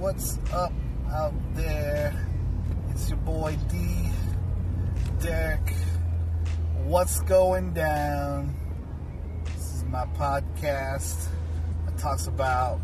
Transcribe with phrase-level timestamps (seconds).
[0.00, 0.72] what's up
[1.12, 2.26] out there?
[2.88, 4.08] It's your boy D,
[5.20, 5.74] Derek.
[6.84, 8.54] What's going down?
[9.44, 11.28] This is my podcast
[11.84, 12.78] that talks about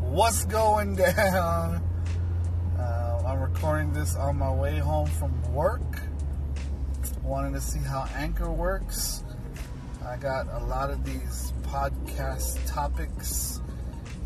[0.00, 1.82] what's going down.
[2.78, 6.02] Uh, I'm recording this on my way home from work.
[7.22, 9.24] Wanted to see how Anchor works.
[10.04, 13.62] I got a lot of these podcast topics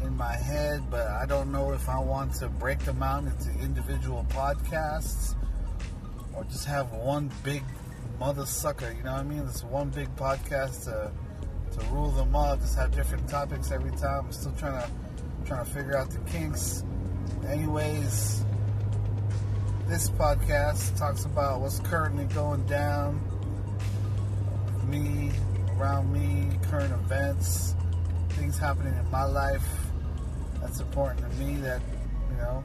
[0.02, 3.50] in my head, but I don't know if I want to break them out into
[3.62, 5.34] individual podcasts
[6.34, 7.62] or just have one big
[8.18, 8.92] mother sucker.
[8.96, 9.46] You know what I mean?
[9.46, 11.10] This one big podcast to
[11.72, 12.56] to rule them all.
[12.56, 14.26] Just have different topics every time.
[14.26, 14.90] I'm still trying to
[15.44, 16.84] trying to figure out the kinks.
[17.48, 18.44] Anyways,
[19.86, 23.20] this podcast talks about what's currently going down
[24.86, 25.30] me,
[25.76, 27.74] around me, current events,
[28.30, 29.83] things happening in my life
[30.64, 31.82] that's important to me that,
[32.30, 32.64] you know,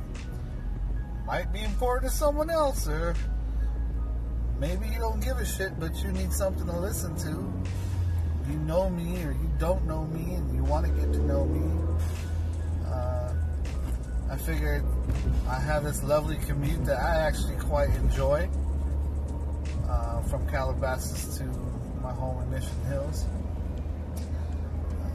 [1.28, 3.14] might be important to someone else or
[4.58, 7.54] maybe you don't give a shit but you need something to listen to.
[8.50, 11.44] You know me or you don't know me and you want to get to know
[11.44, 12.00] me.
[12.88, 13.34] Uh,
[14.32, 14.86] I figured
[15.50, 18.50] I have this lovely commute that I actually quite enjoy
[19.90, 21.44] uh, from Calabasas to
[22.02, 23.26] my home in Mission Hills.
[24.16, 25.10] Uh,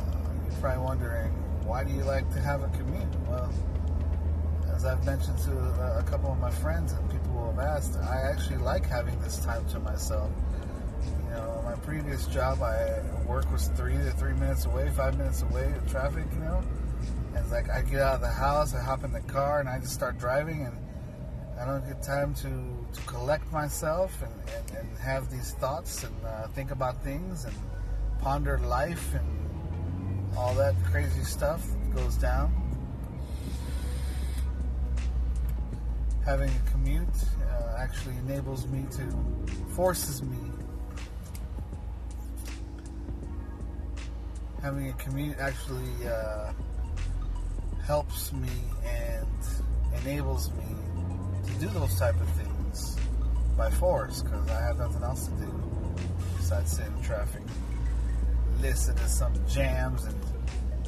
[0.45, 3.09] you're probably wondering, why do you like to have a commute?
[3.29, 3.53] Well,
[4.75, 5.53] as I've mentioned to
[5.99, 9.39] a, couple of my friends and people who have asked, I actually like having this
[9.39, 10.31] time to myself.
[11.05, 15.43] You know, my previous job, I work was three to three minutes away, five minutes
[15.43, 16.25] away in traffic.
[16.35, 16.63] You know,
[17.35, 19.79] and like I get out of the house, I hop in the car, and I
[19.79, 20.77] just start driving, and
[21.59, 22.51] I don't get time to,
[22.93, 27.55] to collect myself and, and, and have these thoughts and uh, think about things and
[28.21, 29.24] ponder life and
[30.37, 32.53] all that crazy stuff goes down.
[36.25, 37.09] Having a commute
[37.43, 40.39] uh, actually enables me to, forces me.
[44.63, 46.53] Having a commute actually uh,
[47.85, 48.49] helps me
[48.87, 49.27] and
[50.03, 50.65] enables me
[51.47, 52.97] to do those type of things
[53.57, 55.65] by force because I have nothing else to do
[56.37, 57.43] besides sit in traffic,
[58.65, 60.17] listen to some jams, and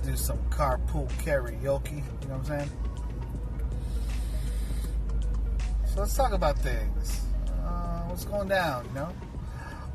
[0.02, 2.02] do some carpool karaoke.
[2.22, 2.70] You know what I'm saying?
[5.84, 7.20] So let's talk about things.
[7.62, 8.86] Uh, what's going down?
[8.86, 9.12] You know,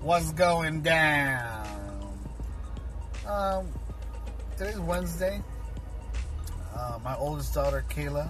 [0.02, 2.14] what's going down?
[3.28, 3.68] Um,
[4.58, 5.42] today's Wednesday.
[6.76, 8.30] Uh, my oldest daughter, Kayla,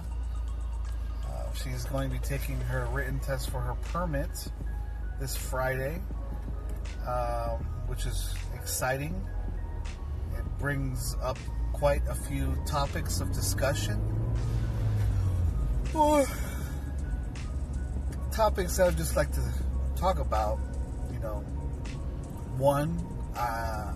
[1.28, 4.30] uh, she's going to be taking her written test for her permit
[5.20, 6.00] this Friday,
[7.06, 9.14] um, which is exciting.
[10.62, 11.38] Brings up
[11.72, 14.00] quite a few topics of discussion.
[15.92, 16.24] Or
[18.30, 19.42] topics that I would just like to
[19.96, 20.60] talk about.
[21.12, 21.40] You know,
[22.58, 22.96] one,
[23.36, 23.92] uh,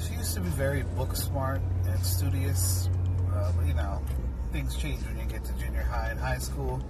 [0.00, 2.88] she used to be very book smart and studious,
[3.34, 4.00] uh, but you know,
[4.52, 6.80] things change when you get to junior high and high school.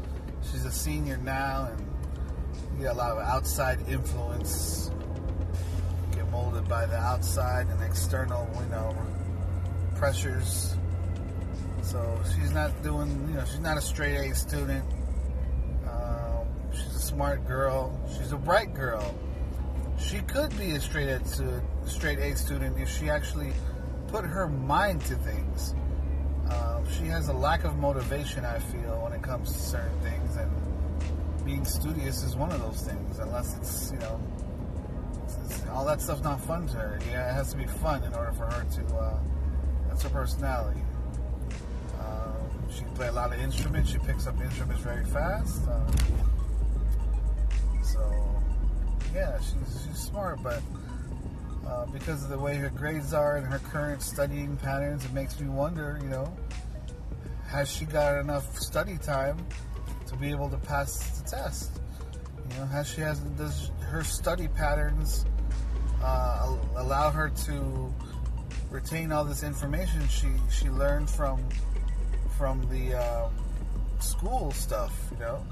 [0.42, 1.80] She's a senior now, and
[2.76, 4.90] you get a lot of outside influence.
[6.30, 8.96] Molded by the outside and external, you know,
[9.96, 10.76] pressures.
[11.82, 14.84] So she's not doing, you know, she's not a straight A student.
[15.90, 17.98] Um, she's a smart girl.
[18.16, 19.14] She's a bright girl.
[19.98, 21.20] She could be a straight A,
[21.86, 23.52] straight A student if she actually
[24.08, 25.74] put her mind to things.
[26.48, 30.36] Uh, she has a lack of motivation, I feel, when it comes to certain things,
[30.36, 30.50] and
[31.44, 33.18] being studious is one of those things.
[33.18, 34.20] Unless it's, you know,
[35.50, 36.98] it's, all that stuff's not fun to her.
[37.10, 38.96] Yeah, it has to be fun in order for her to.
[38.96, 39.18] Uh,
[39.88, 40.80] that's her personality.
[41.98, 42.32] Uh,
[42.72, 43.90] she can play a lot of instruments.
[43.90, 45.66] She picks up instruments very fast.
[45.68, 45.90] Uh,
[47.82, 48.40] so,
[49.14, 50.62] yeah, she's she's smart, but
[51.66, 55.40] uh, because of the way her grades are and her current studying patterns, it makes
[55.40, 56.32] me wonder, you know,
[57.48, 59.36] has she got enough study time
[60.06, 61.80] to be able to pass the test?
[62.50, 65.24] You know, has she has does her study patterns
[66.02, 67.94] uh, allow her to
[68.70, 71.42] retain all this information she she learned from
[72.36, 73.32] from the um,
[73.98, 74.92] school stuff?
[75.12, 75.46] You know,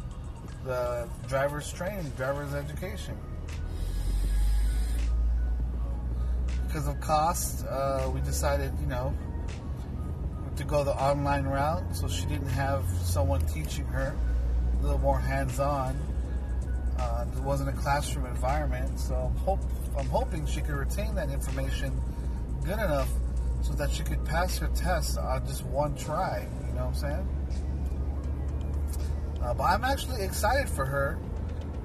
[0.64, 3.16] the driver's training, driver's education.
[6.68, 9.12] because of cost, uh, we decided, you know,
[10.56, 11.82] to go the online route.
[11.96, 14.14] So she didn't have someone teaching her,
[14.78, 15.98] a little more hands-on.
[16.98, 19.60] Uh, it wasn't a classroom environment, so hope,
[19.98, 22.00] I'm hoping she could retain that information
[22.64, 23.08] good enough
[23.62, 26.46] so that she could pass her test on just one try.
[26.68, 27.28] You know what I'm saying?
[29.42, 31.18] Uh, but I'm actually excited for her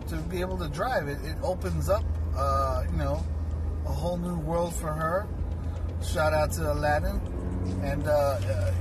[0.10, 1.08] to be able to drive.
[1.08, 2.04] It, it opens up,
[2.38, 3.24] uh, you know,
[3.86, 5.28] a whole new world for her.
[6.04, 7.20] Shout out to Aladdin,
[7.82, 8.74] and uh, uh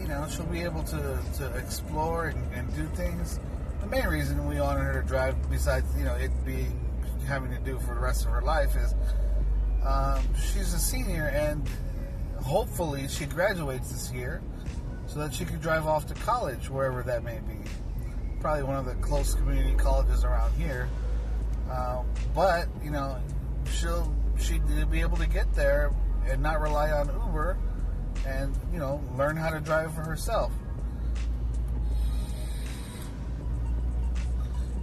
[0.00, 3.38] you know she'll be able to, to explore and, and do things.
[3.80, 6.87] The main reason we wanted her to drive, besides you know it being
[7.28, 8.94] having to do for the rest of her life, is
[9.86, 11.68] um, she's a senior and
[12.42, 14.40] hopefully she graduates this year
[15.06, 17.58] so that she can drive off to college wherever that may be
[18.40, 20.88] probably one of the close community colleges around here.
[21.70, 22.02] Uh,
[22.34, 23.20] but you know,
[23.70, 25.92] she'll she'd be able to get there
[26.26, 27.58] and not rely on Uber,
[28.26, 30.52] and you know, learn how to drive for herself.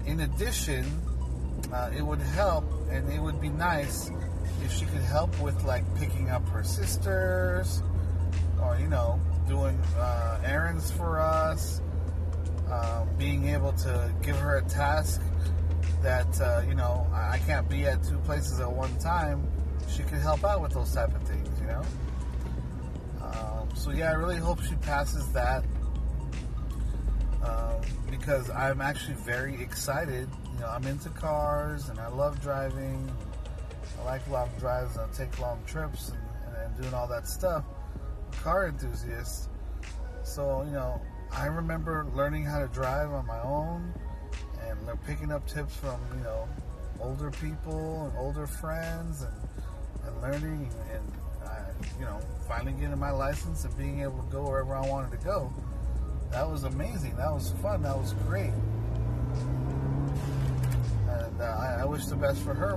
[0.05, 0.85] In addition,
[1.73, 4.11] uh, it would help, and it would be nice
[4.63, 7.81] if she could help with like picking up her sisters,
[8.61, 11.81] or you know, doing uh, errands for us
[12.71, 15.21] um, being able to give her a task
[16.01, 19.47] that uh, you know I can't be at two places at one time.
[19.87, 21.81] She could help out with those type of things, you know.
[23.21, 25.63] Um, so yeah, I really hope she passes that
[28.25, 30.27] because I'm actually very excited.
[30.55, 33.07] You know, I'm into cars and I love driving.
[34.01, 36.17] I like long drives and I take long trips and,
[36.47, 37.63] and, and doing all that stuff.
[38.41, 39.49] Car enthusiast.
[40.23, 40.99] So you know,
[41.31, 43.93] I remember learning how to drive on my own
[44.67, 46.49] and picking up tips from, you know,
[46.99, 51.11] older people and older friends and, and learning and,
[51.43, 54.87] I, uh, you know, finally getting my license and being able to go wherever I
[54.87, 55.53] wanted to go.
[56.31, 57.15] That was amazing.
[57.17, 57.83] That was fun.
[57.83, 58.51] That was great.
[61.09, 62.75] And uh, I, I, wish the best for her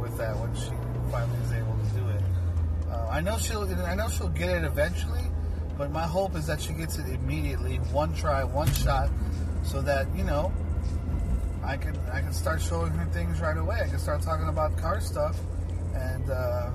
[0.00, 0.70] with that when she
[1.10, 2.22] finally is able to do it.
[2.90, 3.64] Uh, I know she'll.
[3.84, 5.24] I know she'll get it eventually
[5.76, 9.10] but my hope is that she gets it immediately, one try, one shot,
[9.64, 10.52] so that you know
[11.62, 13.80] I can I can start showing her things right away.
[13.84, 15.36] I can start talking about car stuff,
[15.94, 16.70] and uh,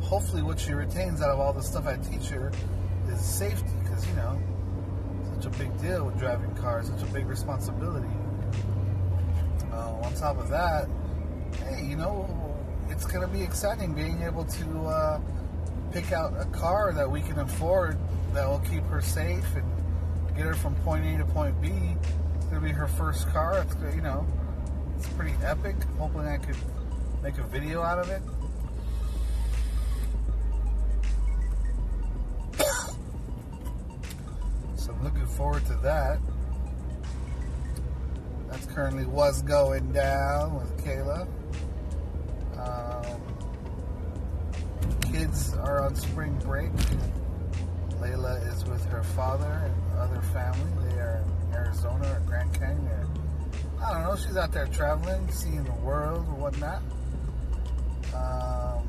[0.00, 2.50] hopefully, what she retains out of all the stuff I teach her
[3.08, 4.40] is safety, because you know
[5.40, 8.08] such a big deal with driving cars, such a big responsibility.
[9.72, 10.88] Uh, on top of that,
[11.64, 12.28] hey, you know,
[12.88, 15.20] it's going to be exciting being able to uh,
[15.92, 17.96] pick out a car that we can afford
[18.32, 19.64] that will keep her safe and
[20.36, 21.70] get her from point A to point B.
[22.36, 23.58] It's gonna be her first car.
[23.58, 24.26] It's you know,
[24.96, 25.76] it's pretty epic.
[25.98, 26.56] Hoping I could
[27.22, 28.22] make a video out of it.
[35.38, 36.18] Forward to that.
[38.50, 41.28] That's currently what's going down with Kayla.
[42.58, 43.20] Um,
[45.12, 46.72] kids are on spring break.
[48.00, 50.90] Layla is with her father and other family.
[50.90, 53.08] They are in Arizona or Grand Canyon.
[53.80, 54.16] I don't know.
[54.16, 56.82] She's out there traveling, seeing the world or whatnot.
[58.12, 58.88] Um,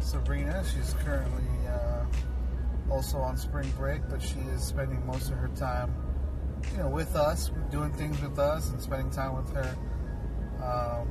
[0.00, 2.04] Sabrina, she's currently uh,
[2.90, 5.94] also on spring break, but she is spending most of her time,
[6.72, 9.76] you know, with us, doing things with us, and spending time with her
[10.62, 11.10] um,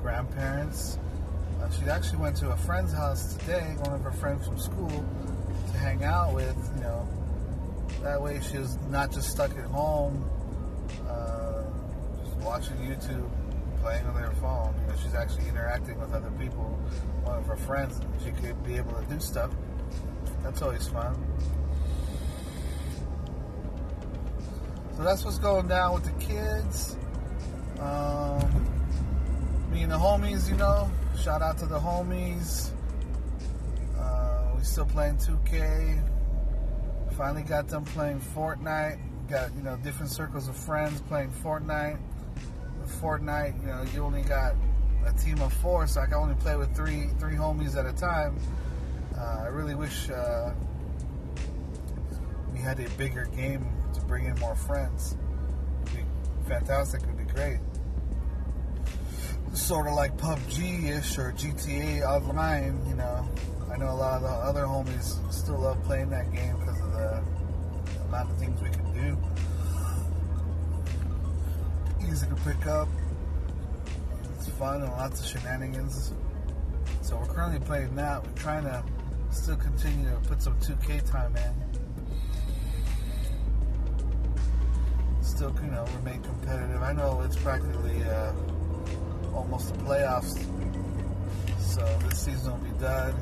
[0.00, 0.98] grandparents.
[1.60, 5.04] Uh, she actually went to a friend's house today, one of her friends from school,
[5.72, 6.56] to hang out with.
[6.76, 7.08] You know,
[8.02, 10.28] that way she was not just stuck at home,
[11.08, 11.62] uh,
[12.22, 13.30] just watching YouTube,
[13.80, 14.74] playing on her phone.
[14.82, 16.78] You know, she's actually interacting with other people,
[17.22, 19.50] one of her friends, and she could be able to do stuff.
[20.44, 21.16] That's always fun.
[24.96, 26.96] So that's what's going down with the kids.
[27.80, 28.66] Um,
[29.72, 30.88] me and the homies, you know,
[31.24, 32.70] Shout out to the homies.
[33.98, 36.02] Uh, we still playing 2K.
[37.16, 38.98] Finally got them playing Fortnite.
[39.30, 41.98] Got you know different circles of friends playing Fortnite.
[42.80, 44.54] With Fortnite, you know, you only got
[45.06, 47.92] a team of four, so I can only play with three three homies at a
[47.92, 48.36] time.
[49.16, 50.52] Uh, I really wish uh,
[52.52, 55.16] we had a bigger game to bring in more friends.
[55.86, 56.04] It'd be
[56.48, 57.02] fantastic.
[57.02, 57.58] It'd be great
[59.56, 63.28] sort of like PUBG-ish or GTA Online, you know.
[63.70, 66.92] I know a lot of the other homies still love playing that game because of
[66.92, 67.22] the
[68.08, 69.16] amount of things we can do.
[72.06, 72.88] Easy to pick up.
[74.34, 76.12] It's fun and lots of shenanigans.
[77.02, 78.24] So we're currently playing that.
[78.24, 78.84] We're trying to
[79.34, 81.52] still continue to put some 2K time in.
[85.22, 86.82] Still, you know, remain competitive.
[86.82, 88.32] I know it's practically uh,
[89.34, 90.38] almost the playoffs.
[91.58, 93.14] So this season will be done.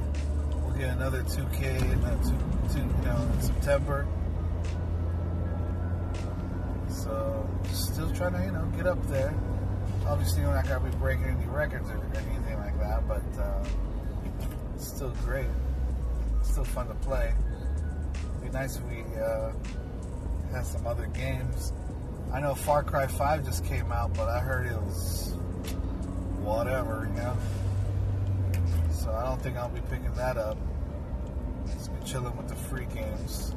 [0.62, 4.06] We'll get another 2K in, two, two, you know, in September.
[6.88, 9.34] So, still trying to, you know, get up there.
[10.06, 13.64] Obviously, we're not going to be breaking any records or anything like that, but uh,
[14.74, 15.46] it's still great.
[16.42, 17.32] Still fun to play.
[18.14, 19.52] It'd be nice if we uh,
[20.52, 21.72] had some other games.
[22.32, 25.32] I know Far Cry 5 just came out, but I heard it was
[26.40, 27.36] whatever, you know.
[28.90, 30.56] So I don't think I'll be picking that up.
[31.72, 33.54] Just be chilling with the free games.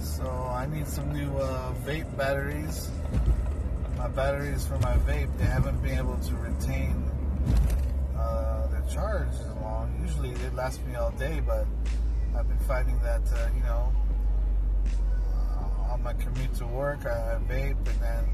[0.00, 2.90] So I need some new uh, vape batteries.
[3.96, 7.02] My batteries for my vape, they haven't been able to retain
[8.16, 8.56] uh,
[8.92, 9.98] charge as long.
[10.00, 11.66] Usually they last me all day, but
[12.36, 13.92] I've been finding that, uh, you know,
[15.90, 18.24] on my commute to work, I, I vape and then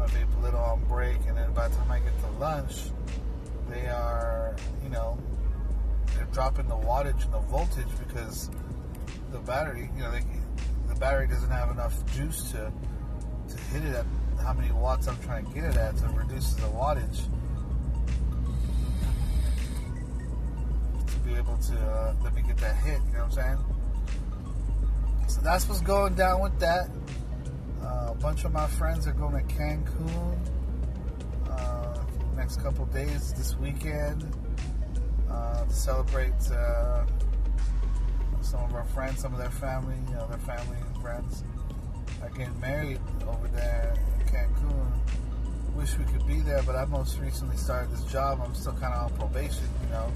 [0.00, 2.90] I vape a little on break, and then by the time I get to lunch,
[3.68, 5.18] they are, you know,
[6.14, 8.50] they're dropping the wattage and the voltage because
[9.32, 10.22] the battery, you know, they,
[10.88, 12.72] the battery doesn't have enough juice to
[13.48, 14.04] to hit it at
[14.42, 17.22] how many watts I'm trying to get it at to reduce the wattage
[21.06, 23.00] to be able to uh, let me get that hit.
[23.06, 23.58] You know what I'm saying?
[25.28, 26.88] So that's what's going down with that.
[27.82, 30.38] Uh, a bunch of my friends are going to Cancun
[31.50, 31.98] uh,
[32.36, 34.24] next couple days this weekend
[35.30, 37.04] uh, to celebrate uh,
[38.40, 41.44] some of our friends, some of their family, you know, their family and friends
[42.22, 43.94] are getting married over there
[44.30, 44.92] Cancun.
[45.74, 48.40] Wish we could be there, but I most recently started this job.
[48.44, 50.12] I'm still kind of on probation, you know.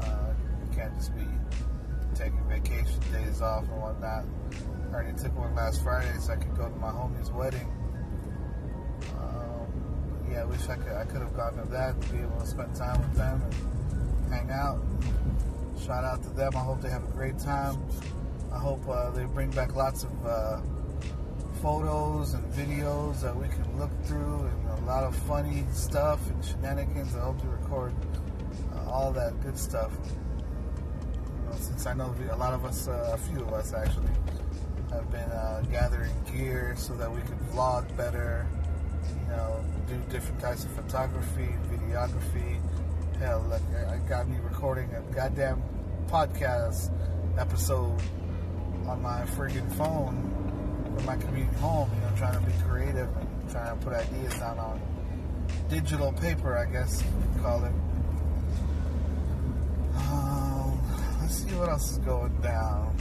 [0.00, 0.32] Uh,
[0.74, 1.26] can't just be
[2.14, 4.24] taking vacation days off and whatnot.
[4.90, 7.70] I already took one last Friday so I could go to my homie's wedding.
[9.18, 9.66] Um,
[10.30, 12.46] yeah, I wish I could I could have gone to that to be able to
[12.46, 13.42] spend time with them
[14.24, 14.80] and hang out.
[15.84, 16.52] Shout out to them.
[16.56, 17.82] I hope they have a great time.
[18.52, 20.60] I hope uh, they bring back lots of uh,
[21.62, 26.44] photos and videos that we can look through and a lot of funny stuff and
[26.44, 27.14] shenanigans.
[27.14, 27.94] I hope to record
[28.74, 29.92] uh, all that good stuff.
[30.34, 34.10] You know, since I know a lot of us, uh, a few of us actually,
[34.90, 38.44] have been uh, gathering gear so that we can vlog better,
[39.08, 42.60] you know, do different types of photography, videography.
[43.20, 45.62] Hell, look, I got me recording a goddamn
[46.08, 46.90] podcast
[47.38, 48.02] episode
[48.88, 50.41] on my friggin' phone
[50.94, 54.34] from my community home, you know, trying to be creative and trying to put ideas
[54.34, 54.80] down on
[55.68, 57.72] digital paper, I guess you call it.
[59.96, 60.80] Um,
[61.20, 62.96] let's see what else is going down.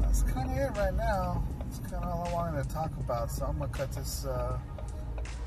[0.00, 1.46] That's kind of it right now.
[1.60, 3.30] That's kind of all I wanted to talk about.
[3.30, 4.58] So I'm gonna cut this, uh,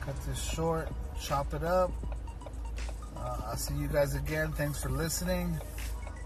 [0.02, 0.90] cut this short,
[1.22, 1.92] chop it up.
[3.18, 4.52] Uh, I'll see you guys again.
[4.54, 5.60] Thanks for listening.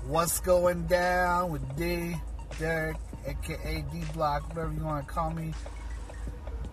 [0.07, 2.15] What's going down with D,
[2.59, 5.53] Derek, aka D Block, whatever you want to call me.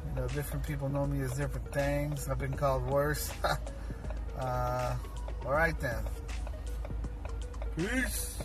[0.09, 2.28] You know, different people know me as different things.
[2.28, 3.32] I've been called worse.
[4.38, 4.94] uh,
[5.44, 6.04] all right then.
[7.76, 8.42] Peace.